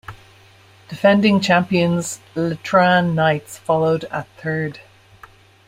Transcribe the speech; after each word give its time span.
Defending 0.89 1.41
champions 1.41 2.21
Letran 2.35 3.13
Knights 3.13 3.59
followed 3.59 4.05
at 4.05 4.27
third. 4.35 4.79